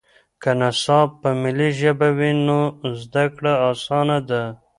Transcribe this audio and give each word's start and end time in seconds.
که 0.41 0.51
نصاب 0.59 1.09
په 1.21 1.29
ملي 1.43 1.69
ژبه 1.79 2.09
وي 2.17 2.31
نو 2.47 2.59
زده 3.01 3.25
کړه 3.35 3.53
اسانه 3.71 4.17
ده. 4.29 4.43